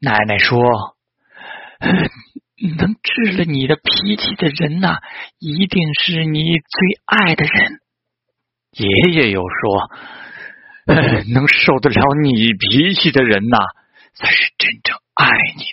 [0.00, 0.60] 奶奶说
[2.78, 4.98] 能治了你的脾气的人呐
[5.38, 7.80] 一定是你最爱的人。
[8.72, 9.90] 爷爷又说
[11.32, 13.56] 能受得了你脾气的人呐
[14.14, 15.64] 才是真正爱你